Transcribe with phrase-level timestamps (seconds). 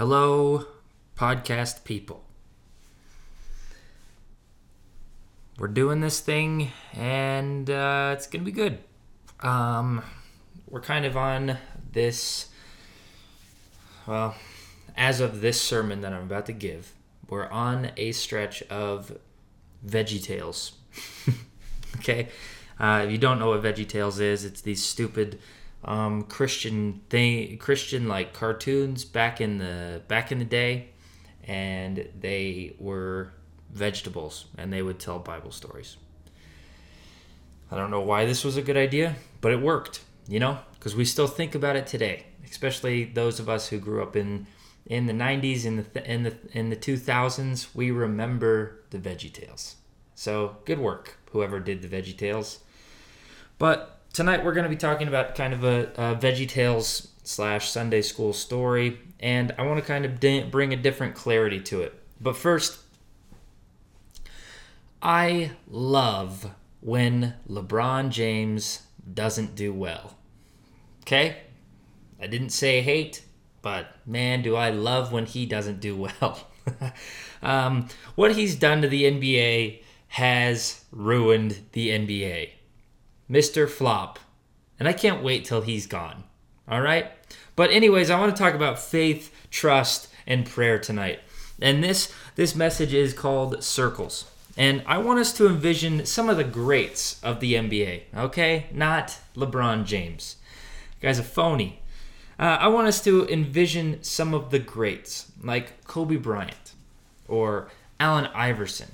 [0.00, 0.64] Hello,
[1.14, 2.24] podcast people.
[5.58, 8.78] We're doing this thing, and uh, it's gonna be good.
[9.40, 10.02] Um,
[10.70, 11.58] we're kind of on
[11.92, 12.48] this.
[14.06, 14.36] Well,
[14.96, 16.94] as of this sermon that I'm about to give,
[17.28, 19.18] we're on a stretch of
[19.86, 20.72] Veggie Tales.
[21.96, 22.28] okay,
[22.78, 25.38] uh, if you don't know what Veggie Tales is, it's these stupid
[25.84, 30.90] um, Christian thing, Christian like cartoons back in the back in the day,
[31.44, 33.32] and they were
[33.72, 35.96] vegetables, and they would tell Bible stories.
[37.70, 40.00] I don't know why this was a good idea, but it worked.
[40.28, 44.02] You know, because we still think about it today, especially those of us who grew
[44.02, 44.46] up in
[44.86, 49.76] in the 90s in the in the in the 2000s we remember the veggie tales
[50.14, 52.60] so good work whoever did the veggie tales
[53.58, 57.70] but tonight we're going to be talking about kind of a, a veggie tales slash
[57.70, 61.80] sunday school story and i want to kind of di- bring a different clarity to
[61.82, 62.80] it but first
[65.02, 66.50] i love
[66.80, 70.16] when lebron james doesn't do well
[71.02, 71.38] okay
[72.20, 73.22] i didn't say hate
[73.62, 76.48] but man, do I love when he doesn't do well.
[77.42, 82.50] um, what he's done to the NBA has ruined the NBA.
[83.30, 83.68] Mr.
[83.68, 84.18] Flop.
[84.78, 86.24] And I can't wait till he's gone.
[86.68, 87.10] All right?
[87.54, 91.20] But anyways, I want to talk about faith, trust, and prayer tonight.
[91.60, 94.30] And this this message is called Circles.
[94.56, 98.66] And I want us to envision some of the greats of the NBA, okay?
[98.72, 100.36] Not LeBron James.
[100.98, 101.80] The guy's a phony.
[102.38, 106.72] Uh, I want us to envision some of the greats, like Kobe Bryant,
[107.28, 108.88] or Allen Iverson,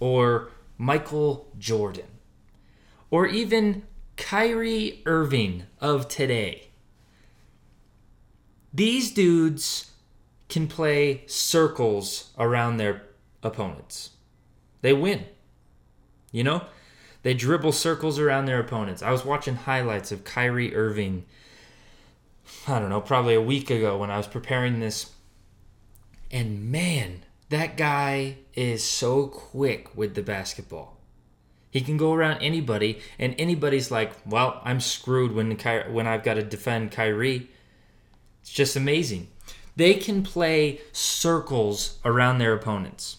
[0.00, 2.06] or Michael Jordan,
[3.12, 3.84] or even
[4.16, 6.70] Kyrie Irving of today.
[8.74, 9.92] These dudes
[10.48, 13.04] can play circles around their
[13.44, 14.10] opponents.
[14.80, 15.26] They win.
[16.32, 16.64] You know?
[17.22, 19.02] They dribble circles around their opponents.
[19.02, 21.24] I was watching highlights of Kyrie Irving
[22.66, 25.10] I don't know, probably a week ago when I was preparing this.
[26.30, 30.96] And man, that guy is so quick with the basketball.
[31.72, 36.22] He can go around anybody, and anybody's like, "Well, I'm screwed when Ky- when I've
[36.22, 37.48] got to defend Kyrie."
[38.42, 39.28] It's just amazing.
[39.74, 43.16] They can play circles around their opponents.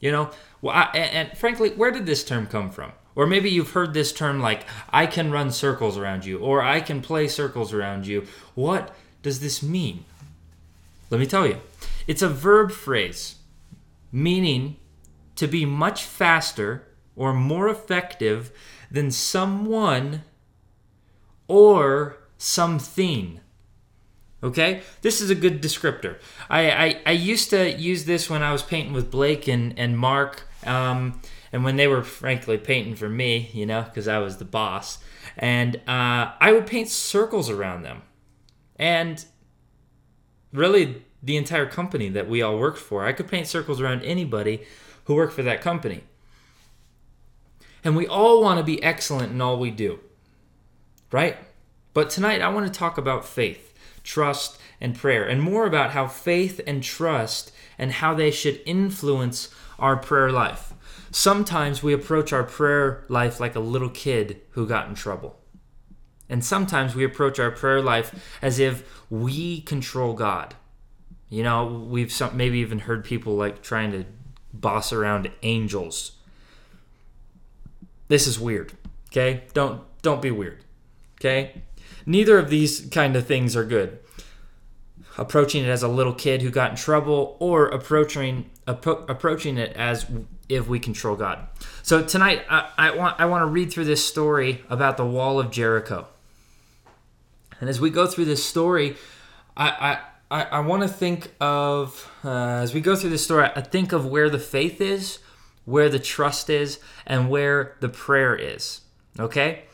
[0.00, 0.30] You know,
[0.60, 2.92] well, I, and, and frankly, where did this term come from?
[3.14, 6.80] Or maybe you've heard this term like, I can run circles around you, or I
[6.80, 8.26] can play circles around you.
[8.56, 8.92] What
[9.22, 10.04] does this mean?
[11.10, 11.60] Let me tell you.
[12.08, 13.36] It's a verb phrase
[14.10, 14.76] meaning
[15.36, 16.86] to be much faster
[17.16, 18.50] or more effective
[18.90, 20.22] than someone
[21.48, 23.40] or something.
[24.42, 24.82] Okay?
[25.02, 26.18] This is a good descriptor.
[26.50, 29.98] I, I, I used to use this when I was painting with Blake and, and
[29.98, 30.48] Mark.
[30.64, 31.20] Um,
[31.52, 34.98] and when they were frankly painting for me, you know, because I was the boss,
[35.36, 38.02] and uh, I would paint circles around them,
[38.76, 39.24] and
[40.52, 44.62] really the entire company that we all worked for, I could paint circles around anybody
[45.04, 46.04] who worked for that company.
[47.84, 50.00] And we all want to be excellent in all we do,
[51.10, 51.36] right?
[51.94, 56.06] But tonight I want to talk about faith, trust, and prayer, and more about how
[56.06, 59.48] faith and trust and how they should influence
[59.78, 60.72] our prayer life.
[61.10, 65.38] Sometimes we approach our prayer life like a little kid who got in trouble.
[66.28, 70.54] And sometimes we approach our prayer life as if we control God.
[71.28, 74.06] You know, we've some, maybe even heard people like trying to
[74.52, 76.12] boss around angels.
[78.12, 78.74] This is weird.
[79.08, 79.44] Okay?
[79.54, 80.64] Don't don't be weird.
[81.18, 81.62] Okay?
[82.04, 84.00] Neither of these kind of things are good.
[85.16, 89.74] Approaching it as a little kid who got in trouble or approaching appro- approaching it
[89.76, 90.04] as
[90.50, 91.46] if we control God.
[91.82, 95.40] So tonight, I, I, want I want to read through this story about the wall
[95.40, 96.06] of Jericho.
[97.60, 98.96] And as we go through this story,
[99.56, 100.00] I
[100.30, 103.94] I, I want to think of uh, as we go through this story, I think
[103.94, 105.18] of where the faith is,
[105.64, 108.80] where the trust is, and where the prayer is.
[109.18, 109.64] Okay,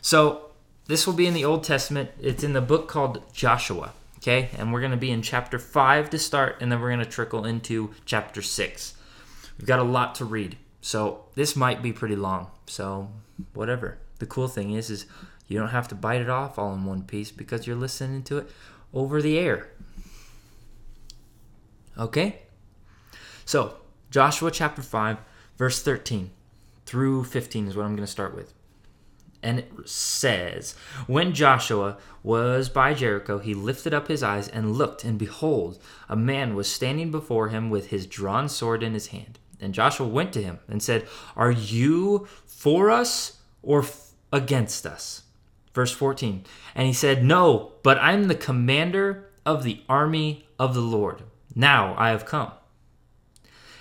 [0.00, 0.50] so
[0.86, 2.10] this will be in the Old Testament.
[2.20, 3.92] It's in the book called Joshua.
[4.18, 7.00] Okay, and we're going to be in chapter five to start, and then we're going
[7.00, 8.94] to trickle into chapter six.
[9.58, 10.56] We've got a lot to read.
[10.80, 12.50] So this might be pretty long.
[12.66, 13.10] So
[13.54, 13.98] whatever.
[14.18, 15.06] The cool thing is is
[15.46, 18.38] you don't have to bite it off all in one piece because you're listening to
[18.38, 18.50] it
[18.92, 19.68] over the air.
[21.98, 22.42] Okay?
[23.44, 23.76] So,
[24.10, 25.18] Joshua chapter 5,
[25.56, 26.30] verse 13
[26.84, 28.52] through 15 is what I'm going to start with.
[29.42, 30.74] and it says,
[31.06, 36.16] When Joshua was by Jericho, he lifted up his eyes and looked, and behold, a
[36.16, 39.38] man was standing before him with his drawn sword in his hand.
[39.60, 41.06] And Joshua went to him and said,
[41.36, 45.22] Are you for us or f- against us?
[45.74, 46.44] Verse 14.
[46.74, 51.22] And he said, No, but I'm the commander of the army of the Lord.
[51.54, 52.52] Now I have come.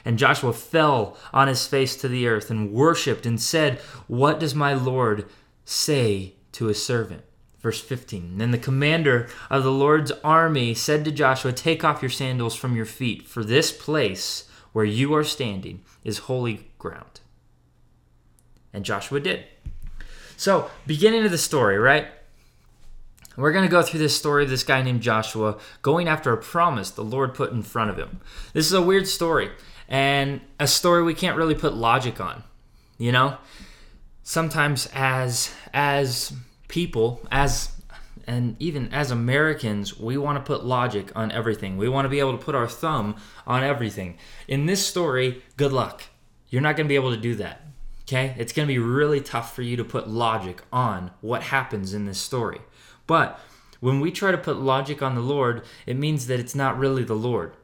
[0.06, 4.54] And Joshua fell on his face to the earth and worshipped and said, What does
[4.54, 5.26] my Lord
[5.66, 7.24] say to his servant?
[7.60, 8.38] Verse 15.
[8.38, 12.76] Then the commander of the Lord's army said to Joshua, Take off your sandals from
[12.76, 17.22] your feet, for this place where you are standing is holy ground.
[18.72, 19.46] And Joshua did.
[20.38, 22.08] So, beginning of the story, right?
[23.38, 26.38] We're going to go through this story of this guy named Joshua going after a
[26.38, 28.22] promise the Lord put in front of him.
[28.54, 29.50] This is a weird story
[29.88, 32.44] and a story we can't really put logic on.
[32.98, 33.38] You know?
[34.24, 36.34] Sometimes as as
[36.68, 37.72] people, as
[38.28, 41.78] and even as Americans, we want to put logic on everything.
[41.78, 44.18] We want to be able to put our thumb on everything.
[44.48, 46.04] In this story, good luck.
[46.50, 47.62] You're not going to be able to do that.
[48.04, 48.36] Okay?
[48.38, 52.06] It's going to be really tough for you to put logic on what happens in
[52.06, 52.62] this story.
[53.08, 53.40] But
[53.80, 57.04] when we try to put logic on the Lord, it means that it's not really
[57.04, 57.56] the Lord.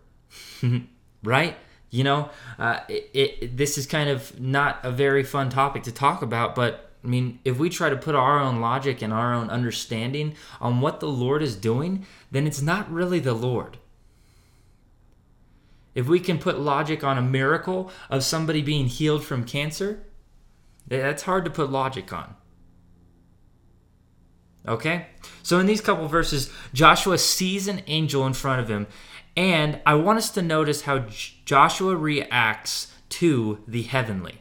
[1.24, 1.58] right?
[1.92, 5.92] You know, uh, it, it, this is kind of not a very fun topic to
[5.92, 9.34] talk about, but I mean, if we try to put our own logic and our
[9.34, 13.78] own understanding on what the Lord is doing, then it's not really the Lord.
[15.94, 20.04] If we can put logic on a miracle of somebody being healed from cancer,
[20.88, 22.36] that's hard to put logic on.
[24.66, 25.08] Okay?
[25.44, 28.88] So in these couple verses, Joshua sees an angel in front of him
[29.36, 34.40] and I want us to notice how J- Joshua reacts to the heavenly.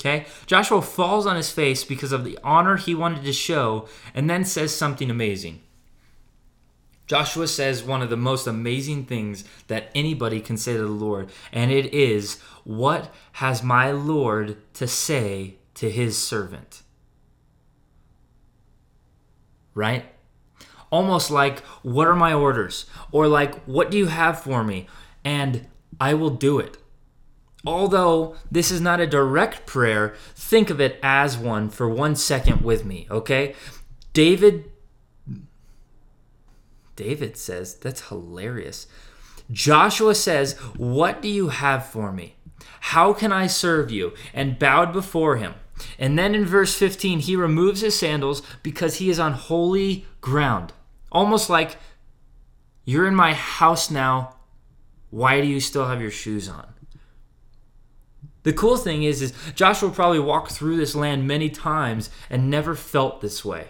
[0.00, 0.26] Okay?
[0.46, 4.44] Joshua falls on his face because of the honor he wanted to show and then
[4.44, 5.60] says something amazing.
[7.06, 11.30] Joshua says one of the most amazing things that anybody can say to the Lord,
[11.52, 16.82] and it is, What has my Lord to say to his servant?
[19.74, 20.04] Right?
[20.90, 22.86] Almost like, What are my orders?
[23.12, 24.86] Or like, What do you have for me?
[25.24, 25.66] And
[26.00, 26.76] I will do it.
[27.66, 32.62] Although this is not a direct prayer, think of it as one for one second
[32.62, 33.54] with me, okay?
[34.14, 34.70] David
[36.96, 38.86] David says, that's hilarious.
[39.50, 42.34] Joshua says, What do you have for me?
[42.80, 44.12] How can I serve you?
[44.34, 45.54] And bowed before him.
[45.98, 50.74] And then in verse 15, he removes his sandals because he is on holy ground.
[51.12, 51.76] Almost like,
[52.84, 54.36] you're in my house now.
[55.10, 56.66] Why do you still have your shoes on?
[58.42, 62.74] The cool thing is, is Joshua probably walked through this land many times and never
[62.74, 63.68] felt this way.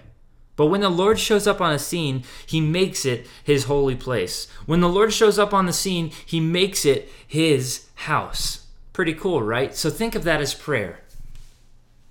[0.54, 4.46] But when the Lord shows up on a scene, he makes it his holy place.
[4.66, 8.66] When the Lord shows up on the scene, he makes it his house.
[8.92, 9.74] Pretty cool, right?
[9.74, 11.00] So think of that as prayer.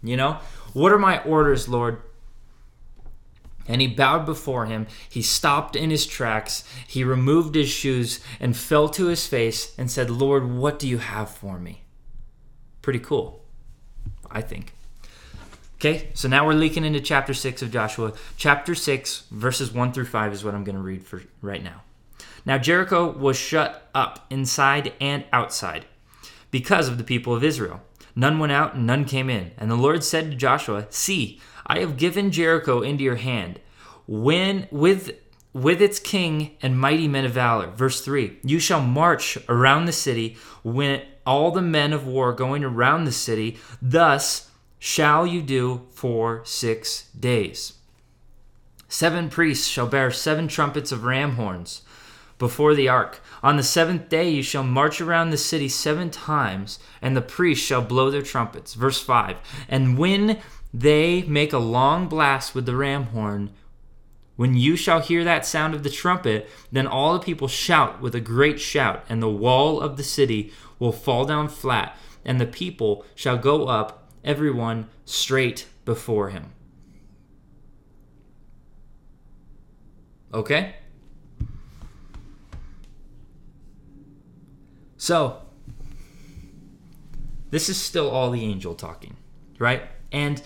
[0.02, 0.40] You know,
[0.74, 2.02] what are my orders, Lord?
[3.70, 4.88] And he bowed before him.
[5.08, 6.66] He stopped in his tracks.
[6.88, 10.98] He removed his shoes and fell to his face and said, Lord, what do you
[10.98, 11.84] have for me?
[12.82, 13.46] Pretty cool,
[14.30, 14.74] I think.
[15.76, 18.12] Okay, so now we're leaking into chapter 6 of Joshua.
[18.36, 21.84] Chapter 6, verses 1 through 5 is what I'm going to read for right now.
[22.46, 25.86] Now Jericho was shut up inside and outside
[26.52, 27.82] because of the people of Israel.
[28.16, 29.52] None went out and none came in.
[29.58, 33.60] And the Lord said to Joshua, See, I have given Jericho into your hand,
[34.08, 35.12] when with
[35.54, 37.72] with its king and mighty men of valor.
[37.72, 42.64] Verse 3 You shall march around the city when all the men of war going
[42.64, 44.50] around the city, thus
[44.80, 47.74] shall you do for six days.
[48.88, 51.84] Seven priests shall bear seven trumpets of ram horns
[52.40, 53.22] before the ark.
[53.44, 57.64] On the seventh day you shall march around the city seven times, and the priests
[57.64, 58.74] shall blow their trumpets.
[58.74, 60.40] Verse 5 And when
[60.74, 63.52] they make a long blast with the ram horn.
[64.36, 68.16] When you shall hear that sound of the trumpet, then all the people shout with
[68.16, 72.46] a great shout, and the wall of the city will fall down flat, and the
[72.46, 76.54] people shall go up, everyone straight before him.
[80.34, 80.76] Okay?
[84.98, 85.42] So,
[87.50, 89.16] this is still all the angel talking,
[89.58, 89.84] right?
[90.12, 90.42] And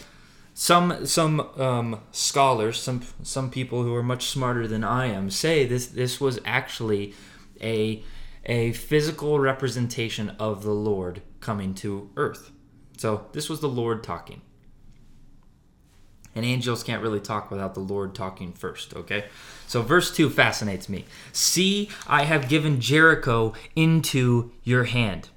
[0.63, 5.65] some some um, scholars, some some people who are much smarter than I am, say
[5.65, 7.13] this this was actually
[7.59, 8.01] a
[8.45, 12.51] a physical representation of the Lord coming to earth.
[12.95, 14.41] So this was the Lord talking.
[16.33, 19.25] And angels can't really talk without the Lord talking first, okay?
[19.67, 21.05] So, verse 2 fascinates me.
[21.31, 25.29] See, I have given Jericho into your hand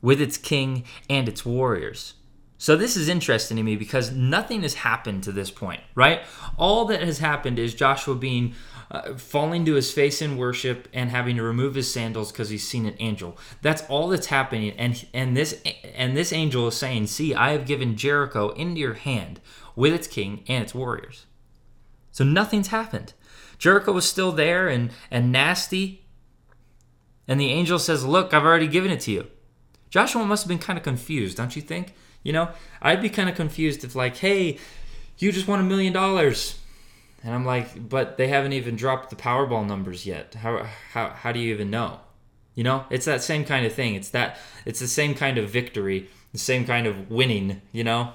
[0.00, 2.14] with its king and its warriors.
[2.62, 6.22] So, this is interesting to me because nothing has happened to this point, right?
[6.56, 8.54] All that has happened is Joshua being
[8.88, 12.64] uh, falling to his face in worship and having to remove his sandals because he's
[12.64, 13.36] seen an angel.
[13.62, 15.60] That's all that's happening, and and this
[15.96, 19.40] and this angel is saying, "See, I have given Jericho into your hand
[19.74, 21.26] with its king and its warriors."
[22.12, 23.12] So nothing's happened.
[23.58, 26.04] Jericho was still there and and nasty,
[27.26, 29.26] and the angel says, "Look, I've already given it to you."
[29.90, 31.94] Joshua must have been kind of confused, don't you think?
[32.22, 32.50] You know,
[32.80, 34.58] I'd be kind of confused if like, "Hey,
[35.18, 36.58] you just won a million dollars."
[37.24, 40.34] And I'm like, but they haven't even dropped the Powerball numbers yet.
[40.34, 42.00] How, how, how do you even know?
[42.54, 43.94] You know, it's that same kind of thing.
[43.94, 48.12] It's that it's the same kind of victory, the same kind of winning, you know?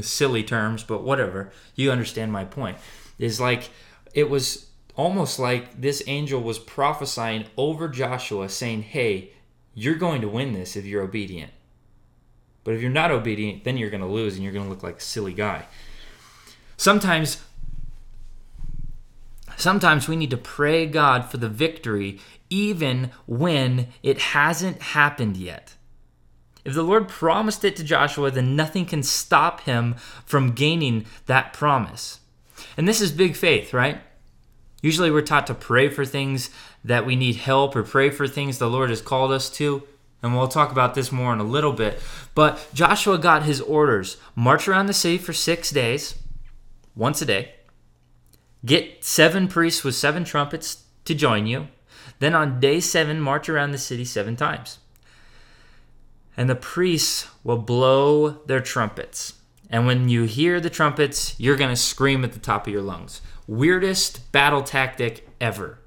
[0.00, 1.50] Silly terms, but whatever.
[1.74, 2.76] You understand my point.
[3.18, 3.70] Is like
[4.12, 9.32] it was almost like this angel was prophesying over Joshua saying, "Hey,
[9.74, 11.52] you're going to win this if you're obedient.
[12.64, 14.82] But if you're not obedient, then you're going to lose and you're going to look
[14.82, 15.66] like a silly guy."
[16.76, 17.42] Sometimes
[19.56, 22.18] Sometimes we need to pray God for the victory
[22.50, 25.74] even when it hasn't happened yet.
[26.64, 31.52] If the Lord promised it to Joshua, then nothing can stop him from gaining that
[31.52, 32.20] promise.
[32.76, 34.00] And this is big faith, right?
[34.82, 36.50] Usually we're taught to pray for things
[36.84, 39.82] that we need help or pray for things the Lord has called us to.
[40.24, 42.00] And we'll talk about this more in a little bit.
[42.34, 46.16] But Joshua got his orders march around the city for six days,
[46.96, 47.52] once a day
[48.64, 51.68] Get seven priests with seven trumpets to join you.
[52.18, 54.78] Then on day seven, march around the city seven times.
[56.36, 59.34] And the priests will blow their trumpets.
[59.68, 62.82] And when you hear the trumpets, you're going to scream at the top of your
[62.82, 63.20] lungs.
[63.46, 65.78] Weirdest battle tactic ever.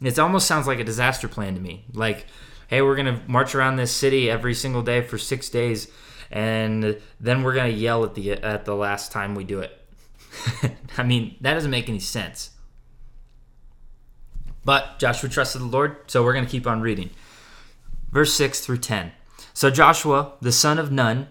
[0.00, 1.84] It almost sounds like a disaster plan to me.
[1.92, 2.26] Like,
[2.70, 5.88] hey, we're going to march around this city every single day for six days,
[6.30, 9.76] and then we're going to yell at the at the last time we do it.
[10.96, 12.50] I mean, that doesn't make any sense.
[14.64, 17.10] But Joshua trusted the Lord, so we're going to keep on reading.
[18.12, 19.10] Verse 6 through 10.
[19.52, 21.28] So Joshua, the son of Nun,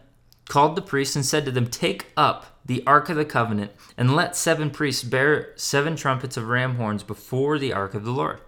[0.50, 4.15] called the priests and said to them, Take up the ark of the covenant, and
[4.15, 8.41] let seven priests bear seven trumpets of ram horns before the ark of the Lord.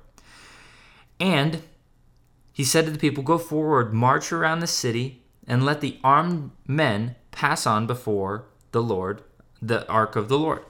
[1.20, 1.62] And
[2.52, 6.52] he said to the people, Go forward, march around the city, and let the armed
[6.68, 9.24] men pass on before the Lord
[9.62, 10.64] the ark of the Lord.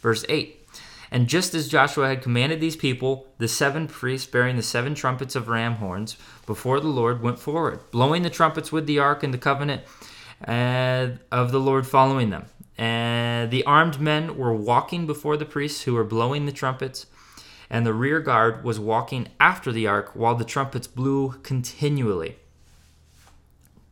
[0.00, 0.66] Verse 8
[1.10, 5.36] And just as Joshua had commanded these people, the seven priests bearing the seven trumpets
[5.36, 9.34] of ram horns before the Lord went forward, blowing the trumpets with the ark and
[9.34, 9.82] the covenant
[10.46, 12.46] uh, of the Lord following them.
[12.78, 17.04] And the armed men were walking before the priests who were blowing the trumpets,
[17.70, 22.36] and the rear guard was walking after the ark while the trumpets blew continually.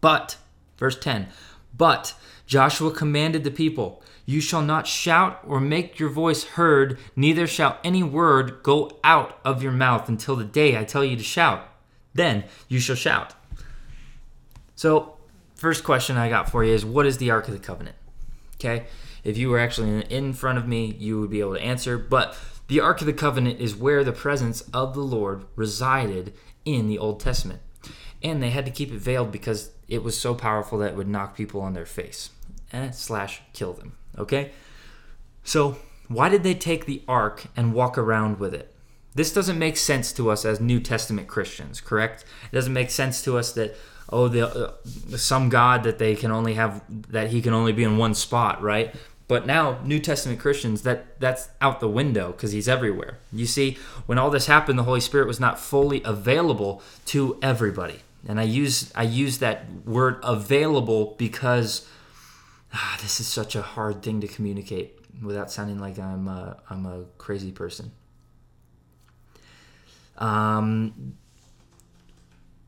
[0.00, 0.36] But,
[0.76, 1.28] verse 10,
[1.76, 2.14] but
[2.46, 7.78] Joshua commanded the people, you shall not shout or make your voice heard, neither shall
[7.82, 11.66] any word go out of your mouth until the day I tell you to shout.
[12.14, 13.34] Then you shall shout.
[14.74, 15.16] So,
[15.54, 17.96] first question I got for you is what is the Ark of the Covenant?
[18.56, 18.86] Okay?
[19.24, 21.98] If you were actually in front of me, you would be able to answer.
[21.98, 26.34] But the Ark of the Covenant is where the presence of the Lord resided
[26.64, 27.60] in the Old Testament.
[28.22, 31.08] And they had to keep it veiled because it was so powerful that it would
[31.08, 32.30] knock people on their face
[32.72, 33.96] eh, slash kill them.
[34.18, 34.52] Okay?
[35.44, 38.74] So, why did they take the ark and walk around with it?
[39.14, 42.24] This doesn't make sense to us as New Testament Christians, correct?
[42.50, 43.76] It doesn't make sense to us that
[44.10, 44.72] oh, the uh,
[45.16, 48.62] some God that they can only have that he can only be in one spot,
[48.62, 48.94] right?
[49.28, 53.18] But now New Testament Christians that that's out the window because he's everywhere.
[53.30, 58.00] You see, when all this happened, the Holy Spirit was not fully available to everybody.
[58.26, 61.86] And I use I use that word available because
[62.72, 66.86] ah, this is such a hard thing to communicate without sounding like I'm a, I'm
[66.86, 67.92] a crazy person.
[70.16, 71.14] Um,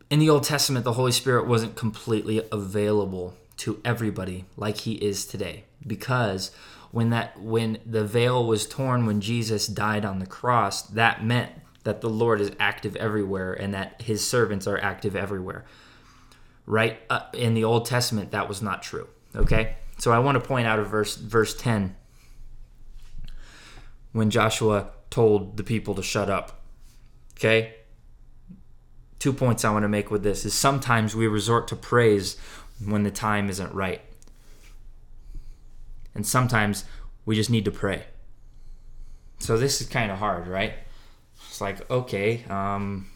[0.08, 5.24] in the Old Testament, the Holy Spirit wasn't completely available to everybody like he is
[5.24, 6.50] today because
[6.90, 11.52] when that when the veil was torn when Jesus died on the cross that meant
[11.84, 15.64] that the Lord is active everywhere and that his servants are active everywhere
[16.66, 20.46] right uh, in the Old Testament that was not true okay so I want to
[20.46, 21.94] point out a verse, verse 10,
[24.12, 26.62] when Joshua told the people to shut up.
[27.36, 27.74] Okay?
[29.18, 32.36] Two points I want to make with this is sometimes we resort to praise
[32.84, 34.00] when the time isn't right.
[36.14, 36.84] And sometimes
[37.26, 38.04] We just need to pray.
[39.38, 40.72] So this is kind of hard, right?
[41.48, 43.06] It's like, okay, um,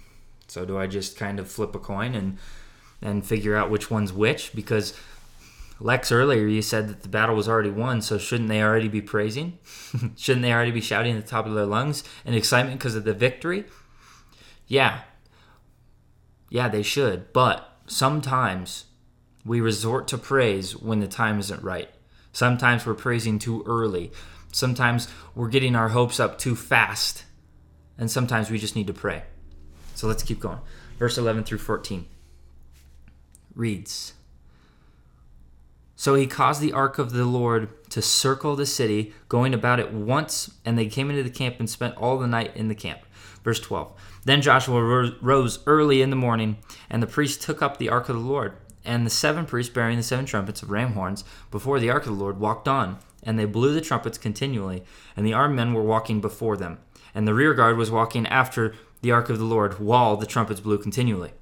[0.47, 2.38] so do I just kind of flip a coin and
[3.02, 4.54] and figure out which one's which?
[4.54, 4.94] Because
[5.80, 9.02] Lex earlier you said that the battle was already won, so shouldn't they already be
[9.02, 9.59] praising?
[10.16, 13.04] shouldn't they already be shouting at the top of their lungs in excitement because of
[13.04, 13.64] the victory?
[14.66, 15.00] Yeah.
[16.50, 17.33] Yeah, they should.
[17.33, 18.85] But sometimes
[19.44, 21.90] we resort to praise when the time isn't right.
[22.32, 24.10] Sometimes we're praising too early.
[24.52, 27.24] Sometimes we're getting our hopes up too fast.
[27.98, 29.22] And sometimes we just need to pray.
[29.94, 30.58] So let's keep going.
[30.98, 32.06] Verse 11 through 14
[33.54, 34.14] reads
[35.96, 39.92] So he caused the ark of the Lord to circle the city, going about it
[39.92, 43.00] once, and they came into the camp and spent all the night in the camp.
[43.42, 43.92] Verse 12
[44.24, 46.58] Then Joshua rose early in the morning,
[46.90, 48.56] and the priests took up the ark of the Lord.
[48.84, 52.16] And the seven priests bearing the seven trumpets of ram horns before the ark of
[52.16, 54.84] the Lord walked on, and they blew the trumpets continually,
[55.16, 56.78] and the armed men were walking before them,
[57.14, 60.60] and the rear guard was walking after the ark of the Lord, while the trumpets
[60.60, 61.32] blew continually.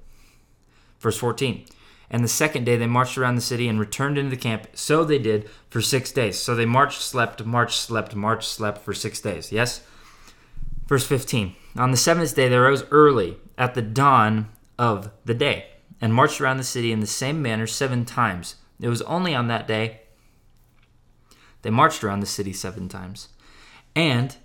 [0.99, 1.65] Verse 14.
[2.09, 4.67] And the second day they marched around the city and returned into the camp.
[4.73, 6.37] So they did for six days.
[6.37, 9.51] So they marched, slept, marched, slept, marched, slept for six days.
[9.51, 9.81] Yes?
[10.85, 11.55] Verse 15.
[11.75, 15.72] On the seventh day they rose early at the dawn of the day
[16.03, 18.55] and marched around the city in the same manner seven times.
[18.81, 20.01] It was only on that day
[21.61, 23.29] they marched around the city seven times.
[23.95, 24.35] And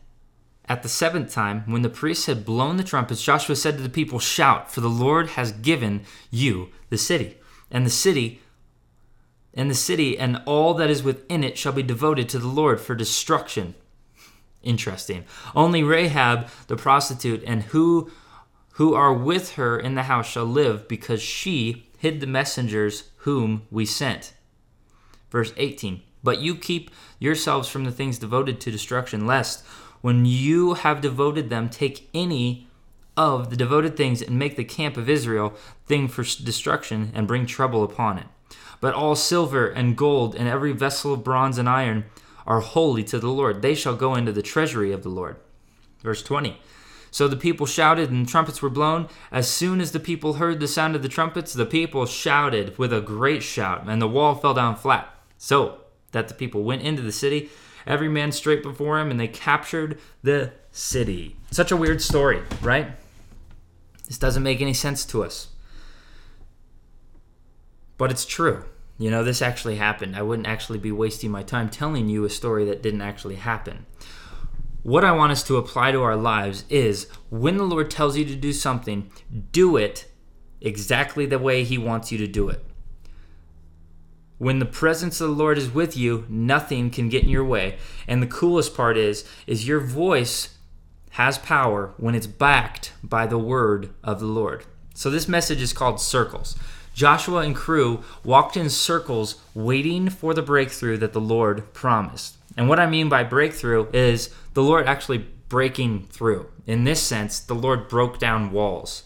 [0.69, 3.89] at the seventh time, when the priests had blown the trumpets, Joshua said to the
[3.89, 7.39] people, Shout, for the Lord has given you the city.
[7.73, 8.41] And the city
[9.53, 12.81] and the city and all that is within it shall be devoted to the Lord
[12.81, 13.75] for destruction.
[14.63, 15.25] Interesting.
[15.57, 18.13] Only Rahab the prostitute and who
[18.79, 23.63] who are with her in the house shall live, because she hid the messengers whom
[23.73, 24.33] we sent.
[25.31, 29.65] Verse 18 But you keep yourselves from the things devoted to destruction, lest
[30.01, 32.69] when you have devoted them, take any
[33.17, 35.55] of the devoted things and make the camp of Israel
[35.87, 38.27] thing for destruction and bring trouble upon it.
[38.81, 42.05] But all silver and gold and every vessel of bronze and iron
[42.47, 43.61] are holy to the Lord.
[43.61, 45.35] They shall go into the treasury of the Lord.
[46.01, 46.61] Verse 20.
[47.11, 49.09] So the people shouted, and trumpets were blown.
[49.31, 52.93] As soon as the people heard the sound of the trumpets, the people shouted with
[52.93, 55.15] a great shout, and the wall fell down flat.
[55.39, 55.81] So
[56.13, 57.51] that the people went into the city,
[57.87, 61.37] every man straight before him, and they captured the city.
[61.51, 62.93] Such a weird story, right?
[64.07, 65.49] This doesn't make any sense to us.
[67.97, 68.65] But it's true.
[68.97, 70.17] You know, this actually happened.
[70.17, 73.87] I wouldn't actually be wasting my time telling you a story that didn't actually happen
[74.83, 78.25] what I want us to apply to our lives is when the Lord tells you
[78.25, 79.11] to do something,
[79.53, 80.11] do it
[80.61, 82.65] exactly the way He wants you to do it.
[84.39, 87.77] When the presence of the Lord is with you, nothing can get in your way.
[88.07, 90.57] And the coolest part is is your voice
[91.11, 94.65] has power when it's backed by the word of the Lord.
[94.95, 96.57] So this message is called circles.
[96.95, 102.38] Joshua and crew walked in circles waiting for the breakthrough that the Lord promised.
[102.59, 105.19] And what I mean by breakthrough is the Lord actually
[105.49, 106.51] breaking through.
[106.67, 109.05] In this sense, the Lord broke down walls.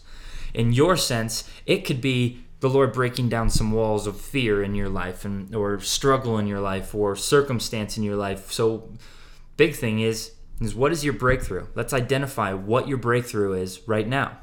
[0.55, 4.73] In your sense, it could be the Lord breaking down some walls of fear in
[4.73, 8.51] your life and or struggle in your life or circumstance in your life.
[8.51, 8.89] So
[9.55, 11.67] big thing is is what is your breakthrough?
[11.75, 14.39] Let's identify what your breakthrough is right now.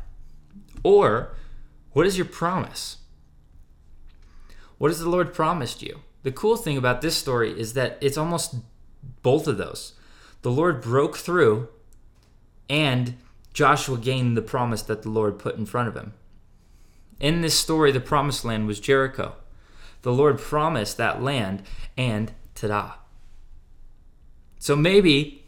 [0.85, 1.35] Or
[1.95, 2.99] what is your promise?
[4.79, 6.01] What has the Lord promised you?
[6.23, 8.55] The cool thing about this story is that it's almost
[9.23, 9.95] both of those.
[10.43, 11.69] The Lord broke through,
[12.69, 13.15] and
[13.53, 16.15] Joshua gained the promise that the Lord put in front of him.
[17.19, 19.35] In this story, the promised land was Jericho.
[20.03, 21.63] The Lord promised that land,
[21.97, 22.93] and ta da.
[24.59, 25.43] So maybe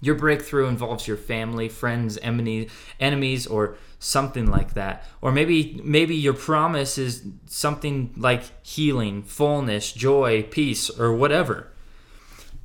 [0.00, 5.04] your breakthrough involves your family, friends, enemies, or something like that.
[5.20, 11.72] Or maybe maybe your promise is something like healing, fullness, joy, peace, or whatever.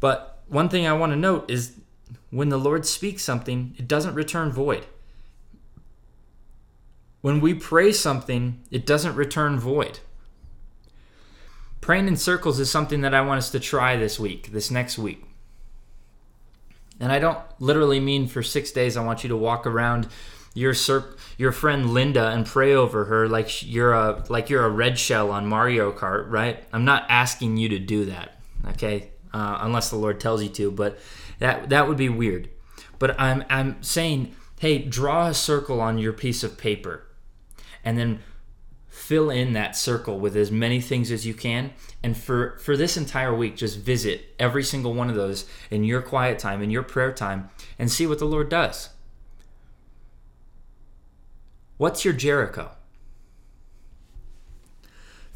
[0.01, 1.77] But one thing I want to note is
[2.29, 4.85] when the Lord speaks something, it doesn't return void.
[7.21, 9.99] When we pray something, it doesn't return void.
[11.79, 14.97] Praying in circles is something that I want us to try this week, this next
[14.97, 15.23] week.
[16.99, 20.07] And I don't literally mean for six days I want you to walk around
[20.53, 24.69] your cir- your friend Linda and pray over her like you're a like you're a
[24.69, 26.63] red shell on Mario Kart, right?
[26.73, 28.39] I'm not asking you to do that.
[28.69, 29.11] Okay?
[29.33, 30.71] Uh, unless the Lord tells you to.
[30.71, 30.99] But
[31.39, 32.49] that that would be weird.
[32.99, 37.07] But I'm I'm saying, hey, draw a circle on your piece of paper,
[37.83, 38.19] and then
[38.91, 41.71] fill in that circle with as many things as you can
[42.03, 46.01] and for for this entire week just visit every single one of those in your
[46.01, 48.89] quiet time in your prayer time and see what the lord does
[51.77, 52.69] what's your jericho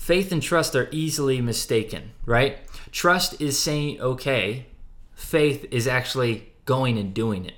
[0.06, 2.60] faith and trust are easily mistaken right
[2.91, 4.68] trust is saying okay
[5.15, 7.56] faith is actually going and doing it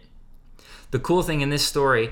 [0.92, 2.10] the cool thing in this story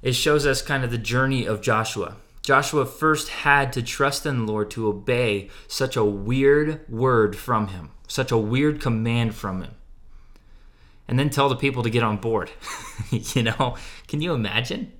[0.00, 4.46] it shows us kind of the journey of joshua Joshua first had to trust in
[4.46, 9.62] the Lord to obey such a weird word from him, such a weird command from
[9.62, 9.74] him,
[11.08, 12.52] and then tell the people to get on board.
[13.10, 13.74] you know,
[14.06, 14.92] can you imagine?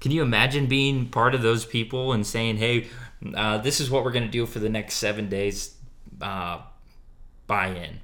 [0.00, 2.86] Can you imagine being part of those people and saying, hey,
[3.34, 5.76] uh, this is what we're to do for the next seven days?
[6.20, 6.62] Uh,
[7.46, 8.00] buy in.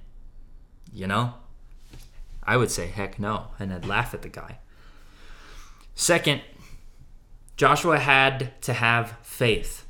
[0.92, 1.34] You know?
[2.42, 3.48] I would say, heck no.
[3.58, 4.58] And I'd laugh at the guy.
[5.94, 6.42] Second,
[7.56, 9.86] Joshua had to have faith.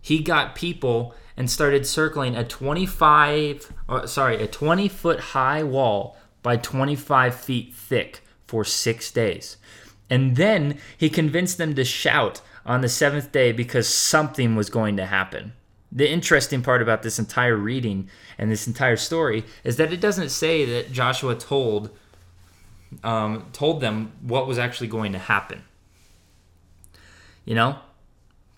[0.00, 6.16] He got people and started circling a 25 or, sorry, a 20 foot high wall
[6.42, 9.56] by 25 feet thick for 6 days.
[10.10, 14.96] And then he convinced them to shout on the 7th day because something was going
[14.96, 15.52] to happen.
[15.92, 20.30] The interesting part about this entire reading and this entire story is that it doesn't
[20.30, 21.90] say that Joshua told
[23.02, 25.62] um, told them what was actually going to happen.
[27.44, 27.78] You know,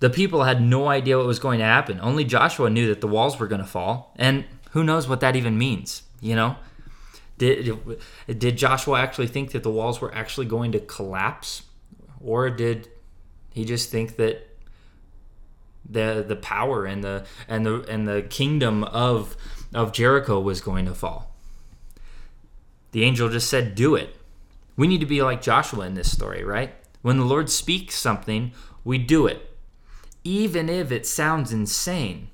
[0.00, 1.98] the people had no idea what was going to happen.
[2.02, 5.36] Only Joshua knew that the walls were going to fall, and who knows what that
[5.36, 6.02] even means.
[6.20, 6.56] You know,
[7.38, 7.76] did
[8.26, 11.62] did Joshua actually think that the walls were actually going to collapse,
[12.20, 12.88] or did
[13.56, 14.46] he just think that
[15.88, 19.34] the the power and the and the and the kingdom of
[19.72, 21.34] of Jericho was going to fall?
[22.92, 24.14] The angel just said, "Do it."
[24.76, 26.74] We need to be like Joshua in this story, right?
[27.00, 28.52] When the Lord speaks something,
[28.84, 29.56] we do it,
[30.22, 32.28] even if it sounds insane.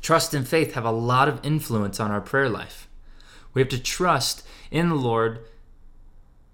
[0.00, 2.88] Trust and faith have a lot of influence on our prayer life.
[3.52, 5.40] We have to trust in the Lord.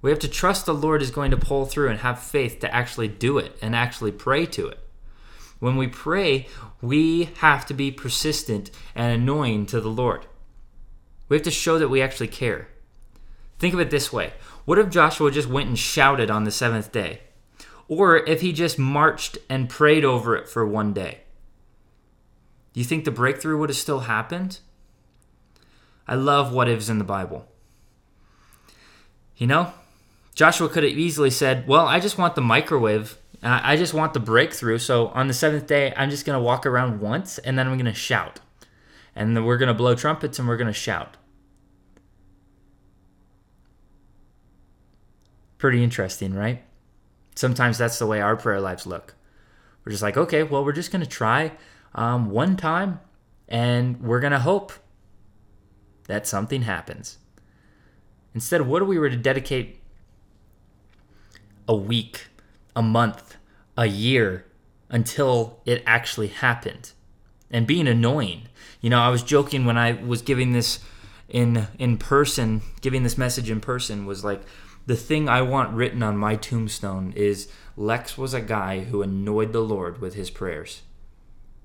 [0.05, 2.75] We have to trust the Lord is going to pull through and have faith to
[2.75, 4.79] actually do it and actually pray to it.
[5.61, 6.47] When we pray,
[6.83, 10.27] we have to be persistent and annoying to the Lord.
[11.31, 12.69] We have to show that we actually care.
[13.59, 14.35] Think of it this way
[14.67, 17.21] What if Joshua just went and shouted on the seventh day?
[17.88, 21.21] or if he just marched and prayed over it for one day.
[22.75, 24.59] Do you think the breakthrough would have still happened?
[26.07, 27.49] I love what ifs in the Bible.
[29.37, 29.73] You know,
[30.35, 33.18] Joshua could have easily said, Well, I just want the microwave.
[33.42, 34.79] I just want the breakthrough.
[34.79, 37.75] So on the seventh day, I'm just going to walk around once and then I'm
[37.75, 38.40] going to shout.
[39.14, 41.18] And then we're going to blow trumpets and we're going to shout.
[45.59, 46.62] Pretty interesting, right?
[47.35, 49.14] sometimes that's the way our prayer lives look.
[49.85, 51.53] We're just like, okay, well, we're just going to try
[51.94, 53.01] um, one time
[53.49, 54.73] and we're going to hope
[56.07, 57.18] that something happens.
[58.35, 59.81] Instead what if we were to dedicate
[61.68, 62.27] a week,
[62.74, 63.37] a month,
[63.77, 64.46] a year
[64.90, 66.92] until it actually happened
[67.50, 68.42] and being annoying.
[68.81, 70.81] You know, I was joking when I was giving this
[71.29, 74.42] in in person, giving this message in person was like
[74.87, 79.53] the thing I want written on my tombstone is Lex was a guy who annoyed
[79.53, 80.83] the Lord with his prayers.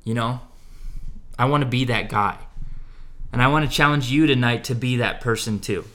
[0.03, 0.41] You know,
[1.37, 2.37] I want to be that guy.
[3.31, 5.85] And I want to challenge you tonight to be that person too.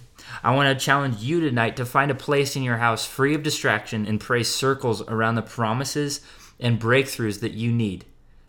[0.43, 3.43] I want to challenge you tonight to find a place in your house free of
[3.43, 6.21] distraction and pray circles around the promises
[6.61, 8.05] and breakthroughs that you need.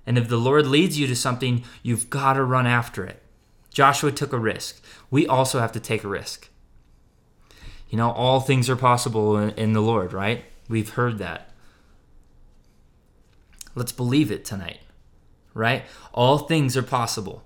[0.05, 3.21] And if the Lord leads you to something, you've got to run after it.
[3.69, 4.81] Joshua took a risk.
[5.09, 6.49] We also have to take a risk.
[7.89, 10.45] You know, all things are possible in, the Lord, right?
[10.67, 11.51] We've heard that.
[13.75, 14.79] Let's believe it tonight,
[15.53, 15.83] right?
[16.13, 17.43] All things are possible.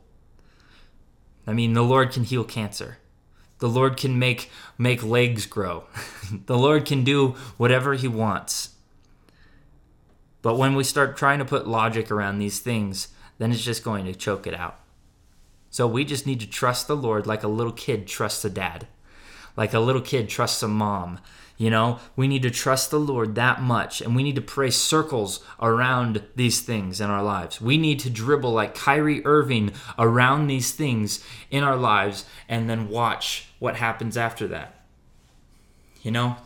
[1.48, 2.98] I mean, the Lord can heal cancer.
[3.60, 5.84] The Lord can make make legs grow.
[6.46, 8.70] the Lord can do whatever he wants.
[10.42, 14.06] But when we start trying to put logic around these things, then it's just going
[14.06, 14.80] to choke it out.
[15.70, 18.88] So we just need to trust the Lord like a little kid trusts a dad
[19.60, 21.20] like a little kid trusts a mom.
[21.58, 24.70] You know, we need to trust the Lord that much, and we need to pray
[24.70, 27.60] circles around these things in our lives.
[27.60, 32.88] We need to dribble like Kyrie Irving around these things in our lives and then
[32.88, 34.84] watch what happens after that.
[36.02, 36.38] You know?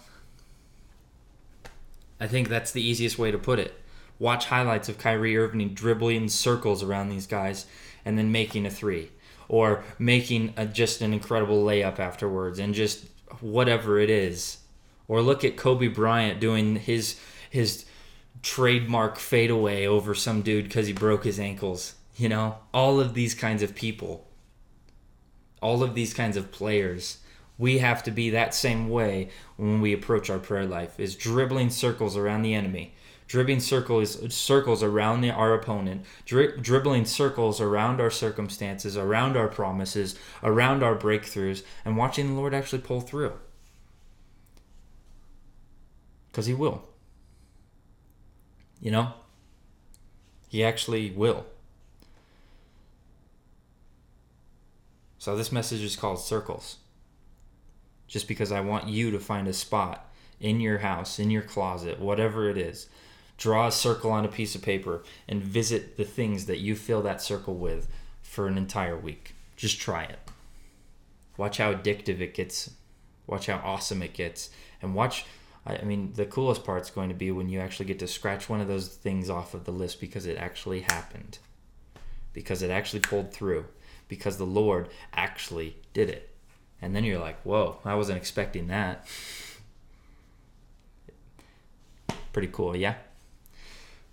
[2.19, 3.79] I think that's the easiest way to put it.
[4.19, 7.65] Watch highlights of Kyrie Irving dribbling circles around these guys
[8.05, 9.11] and then making a three
[9.47, 13.05] or making a, just an incredible layup afterwards and just
[13.41, 14.57] whatever it is
[15.07, 17.85] or look at Kobe Bryant doing his his
[18.41, 21.95] trademark fadeaway over some dude because he broke his ankles.
[22.15, 24.27] You know, all of these kinds of people,
[25.63, 27.17] all of these kinds of players.
[27.57, 31.69] We have to be that same way when we approach our prayer life is dribbling
[31.69, 32.93] circles around the enemy
[33.27, 39.47] dribbling circles circles around the, our opponent, dri- dribbling circles around our circumstances, around our
[39.47, 43.33] promises, around our breakthroughs, and watching the Lord actually pull through.
[46.31, 46.87] Because He will.
[48.79, 49.13] You know?
[50.47, 51.45] He actually will.
[55.23, 56.79] So this message is called Circles.
[58.09, 61.97] Just because I want you to find a spot in your house, in your closet,
[61.97, 62.89] whatever it is,
[63.37, 67.01] Draw a circle on a piece of paper and visit the things that you fill
[67.03, 67.87] that circle with
[68.21, 69.33] for an entire week.
[69.55, 70.19] Just try it.
[71.37, 72.71] Watch how addictive it gets.
[73.25, 74.49] Watch how awesome it gets.
[74.81, 75.25] And watch,
[75.65, 78.59] I mean, the coolest part's going to be when you actually get to scratch one
[78.59, 81.39] of those things off of the list because it actually happened.
[82.33, 83.63] Because it actually pulled through.
[84.13, 86.29] Because the Lord actually did it.
[86.83, 89.07] And then you're like, whoa, I wasn't expecting that.
[92.31, 92.93] Pretty cool, yeah?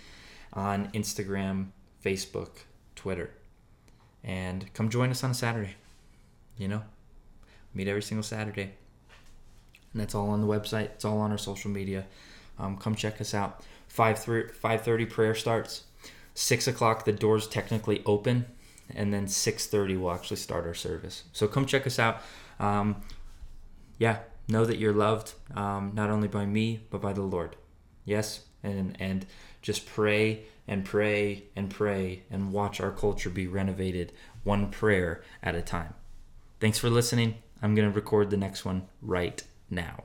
[0.53, 1.71] on Instagram,
[2.05, 2.51] Facebook,
[2.95, 3.31] Twitter,
[4.23, 5.75] and come join us on a Saturday
[6.63, 6.83] you know,
[7.75, 8.71] meet every single Saturday.
[9.93, 10.87] And that's all on the website.
[10.87, 12.07] It's all on our social media.
[12.59, 13.63] Um, come check us out.
[13.89, 15.85] 5 5.30 prayer starts.
[16.35, 18.47] 6 o'clock, the doors technically open.
[18.95, 21.25] And then 6.30, we'll actually start our service.
[21.33, 22.23] So come check us out.
[22.59, 23.03] Um,
[23.99, 27.57] yeah, know that you're loved, um, not only by me, but by the Lord.
[28.05, 28.41] Yes?
[28.63, 29.27] And, and
[29.61, 34.13] just pray and pray and pray and watch our culture be renovated
[34.45, 35.95] one prayer at a time.
[36.61, 37.37] Thanks for listening.
[37.61, 40.05] I'm going to record the next one right now.